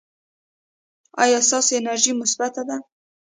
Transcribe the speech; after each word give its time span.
ایا 1.23 1.39
ستاسو 1.47 1.71
انرژي 1.79 2.11
مثبت 2.21 2.53
ده؟ 2.67 2.77